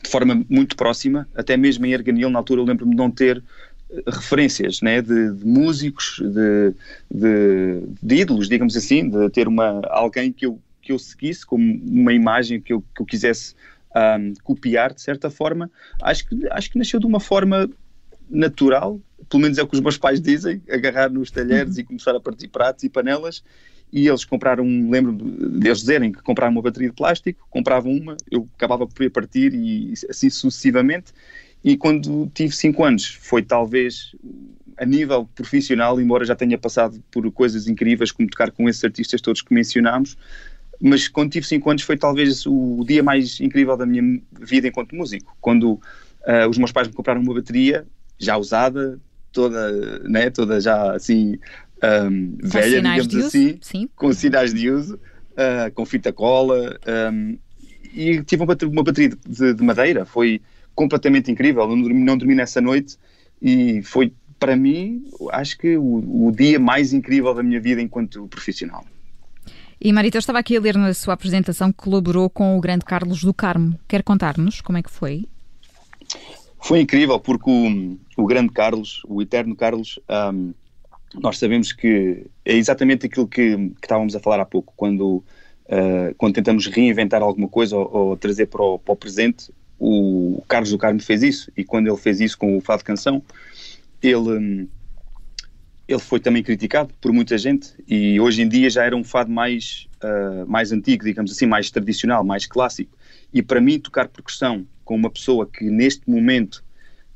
de 0.00 0.08
forma 0.08 0.44
muito 0.48 0.76
próxima, 0.76 1.28
até 1.34 1.56
mesmo 1.56 1.84
em 1.86 1.92
Erganil, 1.92 2.30
na 2.30 2.38
altura 2.38 2.60
eu 2.60 2.64
lembro-me 2.64 2.92
de 2.92 2.96
não 2.96 3.10
ter 3.10 3.42
eh, 3.90 4.02
referências 4.06 4.80
né, 4.80 5.02
de, 5.02 5.32
de 5.32 5.44
músicos, 5.44 6.20
de, 6.20 6.74
de, 7.10 7.82
de, 8.02 8.14
ídolos, 8.14 8.48
digamos 8.48 8.76
assim, 8.76 9.08
de 9.08 9.28
ter 9.30 9.48
uma, 9.48 9.80
alguém 9.88 10.32
que 10.32 10.46
eu, 10.46 10.58
que 10.80 10.92
eu 10.92 10.98
seguisse 10.98 11.44
como 11.44 11.64
uma 11.84 12.12
imagem 12.12 12.60
que 12.60 12.72
eu, 12.72 12.82
que 12.94 13.02
eu 13.02 13.06
quisesse 13.06 13.54
um, 13.94 14.32
copiar 14.42 14.94
de 14.94 15.02
certa 15.02 15.30
forma. 15.30 15.70
Acho 16.00 16.26
que, 16.26 16.48
acho 16.50 16.70
que 16.70 16.78
nasceu 16.78 16.98
de 16.98 17.06
uma 17.06 17.20
forma 17.20 17.68
natural, 18.30 19.00
pelo 19.28 19.42
menos 19.42 19.58
é 19.58 19.62
o 19.62 19.66
que 19.66 19.74
os 19.74 19.80
meus 19.80 19.98
pais 19.98 20.20
dizem, 20.20 20.62
agarrar 20.70 21.10
nos 21.10 21.30
talheres 21.30 21.76
e 21.76 21.84
começar 21.84 22.16
a 22.16 22.20
partir 22.20 22.48
pratos 22.48 22.82
e 22.84 22.88
panelas 22.88 23.42
e 23.92 24.08
eles 24.08 24.24
compraram, 24.24 24.64
lembro 24.90 25.12
de 25.12 25.68
eles 25.68 25.80
dizerem 25.80 26.10
que 26.10 26.22
compraram 26.22 26.52
uma 26.52 26.62
bateria 26.62 26.88
de 26.88 26.94
plástico, 26.94 27.46
compravam 27.50 27.92
uma, 27.92 28.16
eu 28.30 28.48
acabava 28.56 28.86
por 28.86 29.02
ir 29.04 29.10
partir 29.10 29.52
e 29.54 29.92
assim 30.08 30.30
sucessivamente. 30.30 31.12
E 31.62 31.76
quando 31.76 32.28
tive 32.34 32.54
5 32.54 32.82
anos, 32.82 33.18
foi 33.20 33.42
talvez 33.42 34.16
a 34.78 34.86
nível 34.86 35.28
profissional, 35.34 36.00
embora 36.00 36.24
já 36.24 36.34
tenha 36.34 36.56
passado 36.56 37.02
por 37.10 37.30
coisas 37.30 37.68
incríveis, 37.68 38.10
como 38.10 38.28
tocar 38.28 38.50
com 38.50 38.68
esses 38.68 38.82
artistas 38.82 39.20
todos 39.20 39.42
que 39.42 39.52
mencionámos, 39.52 40.16
mas 40.80 41.06
quando 41.06 41.30
tive 41.30 41.46
5 41.46 41.70
anos 41.70 41.82
foi 41.82 41.96
talvez 41.96 42.44
o 42.46 42.82
dia 42.84 43.02
mais 43.02 43.40
incrível 43.40 43.76
da 43.76 43.86
minha 43.86 44.20
vida 44.40 44.66
enquanto 44.66 44.96
músico. 44.96 45.36
Quando 45.40 45.74
uh, 45.74 46.48
os 46.50 46.58
meus 46.58 46.72
pais 46.72 46.88
me 46.88 46.94
compraram 46.94 47.20
uma 47.20 47.34
bateria 47.34 47.86
já 48.18 48.36
usada, 48.36 48.98
toda, 49.32 49.98
né, 50.00 50.30
toda 50.30 50.60
já 50.60 50.94
assim 50.94 51.38
um, 51.82 52.36
velha, 52.42 52.80
digamos 52.80 53.26
assim, 53.26 53.58
Sim. 53.60 53.88
com 53.96 54.12
sinais 54.12 54.54
de 54.54 54.70
uso, 54.70 54.94
uh, 55.32 55.72
com 55.74 55.84
fita 55.84 56.12
cola, 56.12 56.78
um, 57.12 57.36
e 57.94 58.22
tive 58.22 58.44
uma, 58.44 58.56
uma 58.62 58.82
bateria 58.82 59.16
de, 59.26 59.54
de, 59.54 59.62
madeira, 59.62 60.04
foi 60.06 60.40
completamente 60.74 61.30
incrível, 61.30 61.66
não 61.68 61.80
dormi, 61.80 62.04
não 62.04 62.16
dormi 62.16 62.34
nessa 62.34 62.60
noite 62.60 62.96
e 63.40 63.82
foi 63.82 64.12
para 64.38 64.56
mim, 64.56 65.04
acho 65.30 65.56
que 65.58 65.76
o, 65.76 66.26
o 66.26 66.32
dia 66.32 66.58
mais 66.58 66.92
incrível 66.92 67.32
da 67.34 67.42
minha 67.42 67.60
vida 67.60 67.80
enquanto 67.80 68.26
profissional. 68.26 68.84
E 69.80 69.92
Marita, 69.92 70.16
eu 70.16 70.20
estava 70.20 70.38
aqui 70.38 70.56
a 70.56 70.60
ler 70.60 70.76
na 70.76 70.94
sua 70.94 71.14
apresentação 71.14 71.72
que 71.72 71.78
colaborou 71.78 72.30
com 72.30 72.56
o 72.56 72.60
grande 72.60 72.84
Carlos 72.84 73.22
do 73.22 73.34
Carmo. 73.34 73.78
Quer 73.88 74.02
contar-nos 74.02 74.60
como 74.60 74.78
é 74.78 74.82
que 74.82 74.90
foi? 74.90 75.26
Foi 76.62 76.80
incrível 76.80 77.18
porque 77.18 77.50
o, 77.50 77.98
o 78.22 78.26
grande 78.26 78.52
Carlos, 78.52 79.02
o 79.08 79.20
eterno 79.20 79.56
Carlos, 79.56 79.98
um, 80.32 80.54
nós 81.20 81.38
sabemos 81.38 81.72
que 81.72 82.24
é 82.44 82.54
exatamente 82.54 83.06
aquilo 83.06 83.26
que, 83.26 83.56
que 83.56 83.74
estávamos 83.82 84.14
a 84.14 84.20
falar 84.20 84.40
há 84.40 84.46
pouco, 84.46 84.72
quando, 84.76 85.16
uh, 85.66 86.14
quando 86.16 86.34
tentamos 86.34 86.66
reinventar 86.68 87.20
alguma 87.20 87.48
coisa 87.48 87.76
ou, 87.76 87.90
ou 87.92 88.16
trazer 88.16 88.46
para 88.46 88.62
o, 88.62 88.78
para 88.78 88.92
o, 88.92 88.96
presente, 88.96 89.52
o 89.78 90.42
Carlos 90.48 90.70
do 90.70 90.78
Carmo 90.78 91.02
fez 91.02 91.22
isso, 91.24 91.52
e 91.56 91.64
quando 91.64 91.88
ele 91.88 91.96
fez 91.96 92.20
isso 92.20 92.38
com 92.38 92.56
o 92.56 92.60
Fado 92.60 92.84
Canção, 92.84 93.20
ele, 94.00 94.68
ele 95.88 95.98
foi 95.98 96.20
também 96.20 96.44
criticado 96.44 96.94
por 97.00 97.12
muita 97.12 97.36
gente, 97.36 97.74
e 97.88 98.20
hoje 98.20 98.40
em 98.40 98.48
dia 98.48 98.70
já 98.70 98.84
era 98.84 98.96
um 98.96 99.02
fado 99.02 99.32
mais, 99.32 99.88
uh, 100.02 100.48
mais 100.48 100.70
antigo, 100.70 101.04
digamos 101.04 101.32
assim, 101.32 101.44
mais 101.44 101.72
tradicional, 101.72 102.22
mais 102.22 102.46
clássico, 102.46 102.96
e 103.32 103.42
para 103.42 103.60
mim 103.60 103.78
tocar 103.78 104.08
percussão 104.08 104.66
com 104.84 104.94
uma 104.94 105.10
pessoa 105.10 105.46
que 105.46 105.64
neste 105.64 106.08
momento 106.08 106.62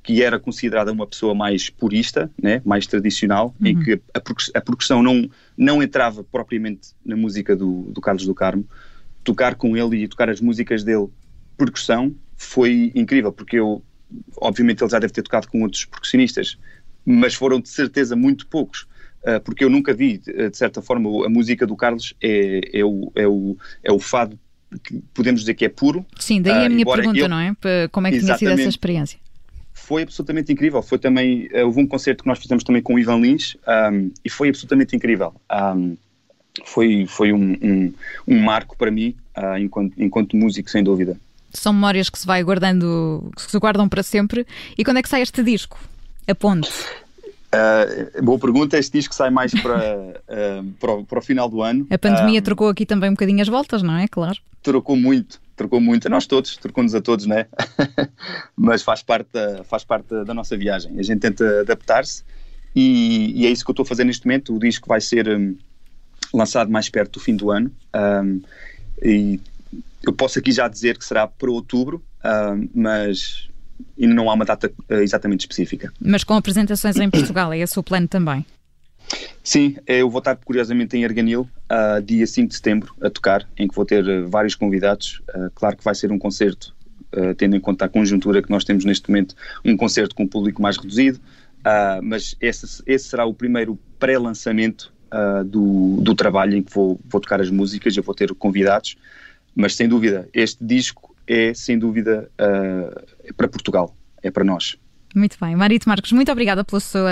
que 0.06 0.23
era 0.23 0.38
considerada 0.38 0.92
uma 0.92 1.06
pessoa 1.06 1.35
mais 1.35 1.68
purista, 1.68 2.30
né, 2.40 2.62
mais 2.64 2.87
tradicional, 2.87 3.52
uhum. 3.61 3.66
em 3.66 3.80
que 3.82 4.00
a, 4.14 4.61
percussão 4.61 5.02
não, 5.02 5.28
não 5.58 5.82
entrava 5.82 6.23
propriamente 6.23 6.90
na 7.04 7.16
música 7.16 7.56
do, 7.56 7.82
do 7.90 8.00
Carlos 8.00 8.25
do 8.25 8.32
Carmo. 8.32 8.64
Tocar 9.25 9.56
com 9.56 9.76
ele 9.76 10.04
e 10.04 10.08
tocar 10.08 10.30
as 10.30 10.40
músicas 10.40 10.85
dele, 10.85 11.08
percussão, 11.58 12.14
foi 12.37 12.92
incrível, 12.94 13.32
porque 13.32 13.56
eu, 13.56 13.82
obviamente, 14.37 14.80
ele 14.80 14.90
já 14.90 15.00
deve 15.00 15.12
ter 15.12 15.23
tocado 15.23 15.49
com 15.49 15.62
outros 15.62 15.85
percussionistas, 15.85 16.56
mas 17.04 17.35
foram 17.35 17.61
de 17.61 17.68
certeza 17.68 18.14
muito 18.14 18.46
poucos. 18.46 18.87
Uh, 19.23 19.40
porque 19.42 19.64
eu 19.64 19.70
nunca 19.70 19.92
vi, 19.92 20.18
de 20.18 20.56
certa 20.56 20.80
forma, 20.80 21.26
a 21.26 21.28
música 21.28 21.66
do 21.66 21.75
Carlos 21.75 22.14
é, 22.23 22.61
é, 22.73 22.85
o, 22.85 23.11
é, 23.16 23.26
o, 23.26 23.56
é 23.82 23.90
o 23.90 23.99
fado 23.99 24.38
podemos 25.14 25.40
dizer 25.40 25.54
que 25.54 25.64
é 25.64 25.68
puro. 25.68 26.04
Sim, 26.18 26.42
daí 26.42 26.64
a 26.64 26.68
uh, 26.68 26.71
minha 26.71 26.85
pergunta, 26.85 27.28
não 27.28 27.38
é? 27.38 27.54
Como 27.90 28.06
é 28.06 28.11
que 28.11 28.21
tinha 28.21 28.37
sido 28.37 28.50
essa 28.50 28.68
experiência? 28.68 29.18
foi 29.87 30.02
absolutamente 30.02 30.52
incrível. 30.52 30.83
Foi 30.83 30.99
também, 30.99 31.49
uh, 31.52 31.64
houve 31.64 31.80
um 31.80 31.87
concerto 31.87 32.25
que 32.25 32.28
nós 32.28 32.40
fizemos 32.40 32.64
também 32.64 32.83
com 32.83 32.95
o 32.95 32.99
Ivan 32.99 33.21
Lins 33.21 33.56
um, 33.92 34.11
e 34.25 34.28
foi 34.28 34.49
absolutamente 34.49 34.97
incrível. 34.97 35.33
Um, 35.52 35.97
foi 36.64 37.06
foi 37.06 37.33
um, 37.33 37.52
um, 37.62 37.95
um, 38.26 38.40
marco 38.40 38.76
para 38.76 38.90
mim 38.90 39.14
uh, 39.37 39.59
enquanto, 39.59 39.92
enquanto 39.97 40.37
músico, 40.37 40.68
sem 40.68 40.83
dúvida. 40.83 41.16
São 41.52 41.73
memórias 41.73 42.11
que 42.11 42.18
se 42.18 42.26
vai 42.26 42.42
guardando, 42.42 43.30
que 43.37 43.42
se 43.42 43.59
guardam 43.59 43.88
para 43.88 44.02
sempre. 44.02 44.45
E 44.76 44.85
quando 44.85 44.97
é 44.97 45.02
que 45.02 45.09
sai 45.09 45.23
este 45.23 45.42
disco? 45.45 45.78
A 46.26 46.35
ponte. 46.35 46.71
Uh, 47.56 48.22
boa 48.22 48.38
pergunta. 48.38 48.78
Este 48.78 48.98
disco 48.98 49.14
sai 49.14 49.30
mais 49.30 49.52
para, 49.52 49.76
uh, 49.78 50.72
para, 50.78 50.92
o, 50.92 51.04
para, 51.04 51.18
o, 51.18 51.22
final 51.22 51.48
do 51.48 51.62
ano. 51.62 51.86
A 51.90 51.98
pandemia 51.98 52.40
uh, 52.40 52.42
trocou 52.42 52.68
aqui 52.68 52.84
também 52.84 53.10
um 53.10 53.14
bocadinho 53.14 53.40
as 53.40 53.48
voltas, 53.48 53.82
não 53.82 53.96
é? 53.96 54.06
Claro. 54.08 54.38
Trocou 54.62 54.96
muito, 54.96 55.40
trocou 55.54 55.80
muito. 55.80 56.06
A 56.06 56.10
nós 56.10 56.26
todos, 56.26 56.56
trocou-nos 56.56 56.94
a 56.94 57.00
todos, 57.00 57.26
não 57.26 57.36
é? 57.36 57.46
Mas 58.56 58.82
faz 58.82 59.02
parte, 59.02 59.28
da, 59.32 59.64
faz 59.64 59.84
parte 59.84 60.08
da 60.25 60.34
nossa 60.34 60.56
viagem. 60.56 60.98
A 60.98 61.02
gente 61.02 61.20
tenta 61.20 61.60
adaptar-se 61.60 62.22
e, 62.75 63.42
e, 63.42 63.46
é 63.46 63.50
isso 63.50 63.64
que 63.64 63.70
eu 63.70 63.72
estou 63.72 63.84
a 63.84 63.86
fazer 63.86 64.04
neste 64.04 64.26
momento. 64.26 64.54
O 64.54 64.58
disco 64.58 64.88
vai 64.88 65.00
ser 65.00 65.28
um, 65.28 65.56
lançado 66.34 66.70
mais 66.70 66.88
perto 66.88 67.12
do 67.12 67.20
fim 67.20 67.36
do 67.36 67.50
ano. 67.50 67.70
Um, 67.94 68.42
e 69.02 69.40
eu 70.02 70.12
posso 70.12 70.38
aqui 70.38 70.52
já 70.52 70.68
dizer 70.68 70.98
que 70.98 71.04
será 71.04 71.26
para 71.26 71.50
outubro, 71.50 72.02
um, 72.25 72.68
mas 72.75 73.48
e 73.97 74.06
não 74.06 74.30
há 74.30 74.35
uma 74.35 74.45
data 74.45 74.71
uh, 74.90 74.95
exatamente 74.95 75.40
específica. 75.40 75.92
Mas 76.00 76.25
com 76.25 76.35
apresentações 76.35 76.97
em 76.97 77.11
Portugal, 77.11 77.52
é 77.52 77.59
esse 77.59 77.78
o 77.78 77.83
plano 77.83 78.09
também? 78.09 78.45
Sim, 79.42 79.76
eu 79.87 80.11
vou 80.11 80.18
estar 80.18 80.35
curiosamente 80.37 80.97
em 80.97 81.04
Arganil, 81.04 81.49
uh, 81.71 82.02
dia 82.02 82.26
5 82.26 82.49
de 82.49 82.54
setembro, 82.56 82.95
a 83.00 83.09
tocar, 83.09 83.49
em 83.56 83.68
que 83.68 83.75
vou 83.75 83.85
ter 83.85 84.04
uh, 84.04 84.28
vários 84.28 84.54
convidados. 84.54 85.23
Uh, 85.28 85.50
claro 85.54 85.76
que 85.76 85.85
vai 85.85 85.95
ser 85.95 86.11
um 86.11 86.18
concerto, 86.18 86.75
tendo 87.38 87.56
em 87.56 87.61
conta 87.61 87.87
a 87.87 87.88
conjuntura 87.88 88.42
que 88.42 88.50
nós 88.50 88.62
temos 88.62 88.85
neste 88.85 89.09
momento, 89.09 89.35
um 89.64 89.75
concerto 89.75 90.14
com 90.14 90.25
um 90.25 90.28
público 90.28 90.61
mais 90.61 90.76
reduzido, 90.76 91.18
mas 92.02 92.37
esse, 92.42 92.83
esse, 92.85 93.09
será 93.09 93.25
o 93.25 93.33
primeiro 93.33 93.78
pré-lançamento 93.99 94.92
do, 95.47 95.99
do 96.02 96.14
trabalho 96.14 96.59
em 96.59 96.62
que 96.62 96.71
vou, 96.75 97.00
vou 97.06 97.18
tocar 97.18 97.40
as 97.40 97.49
músicas, 97.49 97.97
eu 97.97 98.02
vou 98.02 98.14
ter 98.14 98.35
convidados, 98.35 98.97
mas 99.54 99.75
sem 99.76 99.88
dúvida, 99.88 100.28
este 100.35 100.62
disco 100.62 101.15
é 101.26 101.52
sem 101.54 101.78
dúvida 101.78 102.30
uh, 102.40 103.35
para 103.35 103.49
Portugal, 103.49 103.97
é 104.23 104.30
para 104.30 104.45
nós. 104.45 104.78
Muito 105.16 105.38
bem. 105.40 105.56
Marito 105.56 105.88
Marcos, 105.88 106.12
muito 106.12 106.30
obrigada 106.30 106.62
pela 106.62 106.78
sua, 106.78 107.11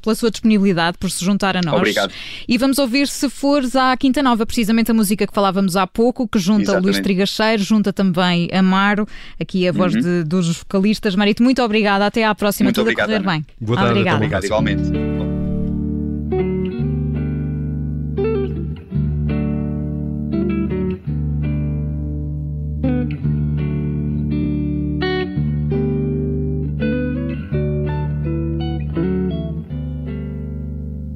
pela 0.00 0.14
sua 0.14 0.30
disponibilidade, 0.30 0.96
por 0.96 1.10
se 1.10 1.22
juntar 1.22 1.54
a 1.54 1.60
nós. 1.62 1.74
Obrigado. 1.74 2.10
E 2.48 2.56
vamos 2.56 2.78
ouvir, 2.78 3.06
se 3.06 3.28
fores 3.28 3.76
à 3.76 3.94
Quinta 3.94 4.22
Nova, 4.22 4.46
precisamente 4.46 4.90
a 4.90 4.94
música 4.94 5.26
que 5.26 5.34
falávamos 5.34 5.76
há 5.76 5.86
pouco, 5.86 6.26
que 6.26 6.38
junta 6.38 6.62
Exatamente. 6.62 6.84
Luís 6.86 7.00
Trigacheiro, 7.00 7.62
junta 7.62 7.92
também 7.92 8.48
Amaro, 8.54 9.06
aqui 9.38 9.68
a 9.68 9.72
voz 9.72 9.94
uhum. 9.94 10.00
de, 10.00 10.24
dos 10.24 10.48
vocalistas. 10.56 11.14
Marito, 11.14 11.42
muito 11.42 11.62
obrigada. 11.62 12.06
Até 12.06 12.24
à 12.24 12.34
próxima. 12.34 12.68
Muito 12.68 12.76
Tudo 12.76 12.84
obrigado, 12.84 13.10
a 13.10 13.18
correr 13.18 13.28
Ana. 13.28 13.32
bem. 13.32 13.46
Boa 13.60 13.76
tarde. 13.76 13.90
Obrigada. 13.90 14.16
Obrigado, 14.16 14.44
igualmente. 14.44 15.11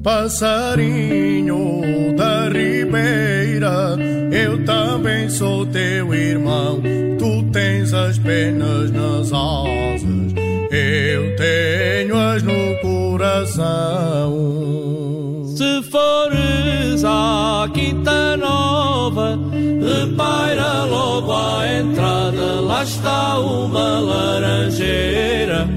Passarinho 0.07 1.83
da 2.15 2.47
ribeira, 2.47 3.97
eu 4.31 4.63
também 4.63 5.29
sou 5.29 5.65
teu 5.65 6.13
irmão. 6.13 6.81
Tu 7.19 7.43
tens 7.51 7.93
as 7.93 8.17
penas 8.17 8.89
nas 8.91 9.33
asas, 9.33 10.33
eu 10.71 11.35
tenho-as 11.35 12.41
no 12.41 12.79
coração. 12.81 14.31
Se 15.57 15.83
fores 15.91 17.03
à 17.03 17.69
Quinta 17.73 18.37
Nova, 18.37 19.37
repaira 19.51 20.85
logo 20.85 21.33
à 21.33 21.67
entrada, 21.79 22.61
lá 22.61 22.81
está 22.81 23.39
uma 23.39 23.99
laranjeira 23.99 25.67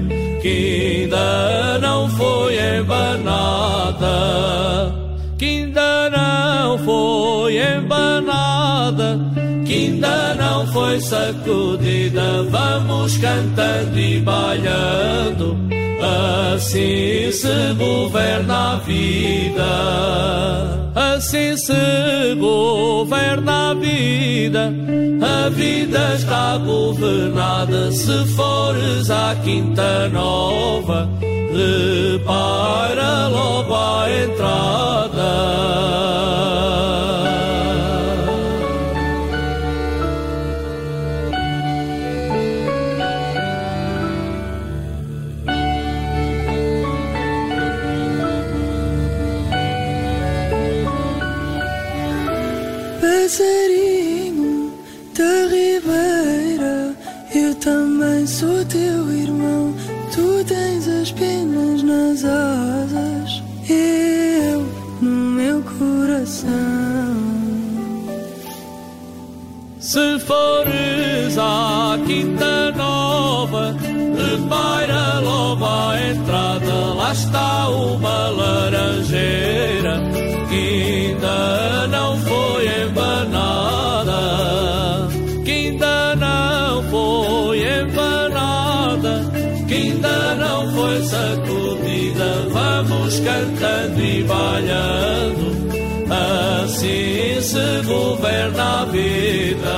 que 0.51 1.03
ainda 1.03 1.79
não 1.79 2.09
foi 2.09 2.57
embanada, 2.77 4.07
que 5.37 5.45
ainda 5.45 6.09
não 6.09 6.77
foi 6.79 7.57
embanada, 7.57 9.19
que 9.65 9.73
ainda 9.73 10.35
não 10.35 10.67
foi 10.67 10.99
sacudida. 10.99 12.43
Vamos 12.49 13.17
cantando 13.17 13.97
e 13.97 14.19
bailando, 14.19 15.57
assim 16.33 17.31
se 17.31 17.73
governa 17.77 18.73
a 18.73 18.77
vida. 18.79 19.71
Assim 20.93 21.55
se 21.55 22.00
governa 22.35 23.71
a 23.71 23.73
vida, 23.73 24.73
a 25.21 25.49
vida 25.49 26.15
está 26.15 26.57
governada. 26.57 27.91
Se 27.91 28.25
fores 28.35 29.09
à 29.09 29.35
Quinta 29.43 30.09
Nova, 30.09 31.09
repara 31.53 33.27
logo 33.27 33.75
a 33.75 34.05
entrada. 34.23 35.71
Também 58.11 58.27
sou 58.27 58.65
teu 58.65 59.11
irmão. 59.11 59.73
Tu 60.13 60.43
tens 60.45 60.87
as 60.87 61.11
penas 61.11 61.81
nas 61.83 62.23
asas, 62.25 63.41
eu 63.69 64.65
no 65.01 65.11
meu 65.11 65.63
coração. 65.63 66.49
Se 69.79 70.19
fores 70.19 71.37
à 71.37 71.97
Quinta 72.05 72.71
Nova, 72.71 73.75
repara 73.81 75.19
logo 75.21 75.65
à 75.65 75.99
entrada, 76.11 76.73
lá 76.95 77.11
está 77.13 77.69
uma 77.69 78.29
laranjeira 78.29 79.80
sacudida. 91.11 92.47
Vamos 92.49 93.19
cantando 93.19 94.01
e 94.01 94.23
bailando, 94.23 95.45
assim 96.09 97.41
se 97.41 97.81
governa 97.85 98.81
a 98.81 98.85
vida, 98.85 99.77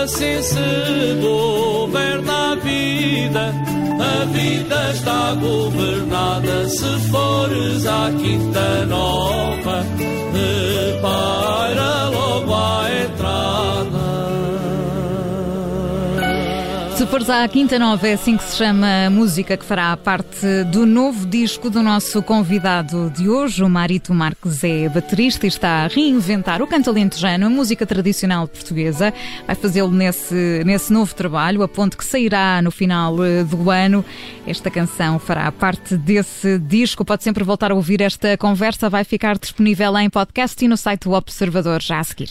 assim 0.00 0.42
se 0.42 1.20
governa 1.20 2.52
a 2.52 2.54
vida 2.56 3.74
a 4.00 4.24
vida 4.26 4.90
está 4.92 5.34
governada. 5.34 6.68
Se 6.68 6.98
fores 7.10 7.86
à 7.86 8.10
Quinta 8.18 8.86
Nova, 8.86 9.84
repara 10.32 12.08
logo 12.10 12.33
fores 17.14 17.30
à 17.30 17.46
Quinta 17.46 17.78
Nova, 17.78 18.08
é 18.08 18.14
assim 18.14 18.36
que 18.36 18.42
se 18.42 18.56
chama 18.56 19.06
a 19.06 19.08
música 19.08 19.56
que 19.56 19.64
fará 19.64 19.96
parte 19.96 20.64
do 20.72 20.84
novo 20.84 21.24
disco 21.24 21.70
do 21.70 21.80
nosso 21.80 22.20
convidado 22.20 23.08
de 23.08 23.28
hoje, 23.28 23.62
o 23.62 23.68
Marito 23.68 24.12
Marques 24.12 24.64
é 24.64 24.88
baterista 24.88 25.46
e 25.46 25.48
está 25.48 25.84
a 25.84 25.86
reinventar 25.86 26.60
o 26.60 26.66
canto 26.66 26.90
alentejano, 26.90 27.46
a 27.46 27.48
música 27.48 27.86
tradicional 27.86 28.48
portuguesa. 28.48 29.14
Vai 29.46 29.54
fazê-lo 29.54 29.92
nesse, 29.92 30.62
nesse 30.66 30.92
novo 30.92 31.14
trabalho, 31.14 31.62
a 31.62 31.68
ponto 31.68 31.96
que 31.96 32.04
sairá 32.04 32.60
no 32.60 32.72
final 32.72 33.24
eh, 33.24 33.44
do 33.44 33.70
ano. 33.70 34.04
Esta 34.44 34.68
canção 34.68 35.20
fará 35.20 35.52
parte 35.52 35.96
desse 35.96 36.58
disco. 36.58 37.04
Pode 37.04 37.22
sempre 37.22 37.44
voltar 37.44 37.70
a 37.70 37.76
ouvir 37.76 38.00
esta 38.00 38.36
conversa, 38.36 38.90
vai 38.90 39.04
ficar 39.04 39.38
disponível 39.38 39.96
em 39.98 40.10
podcast 40.10 40.64
e 40.64 40.66
no 40.66 40.76
site 40.76 41.04
do 41.04 41.12
Observador 41.12 41.80
já 41.80 42.00
a 42.00 42.04
seguir. 42.04 42.30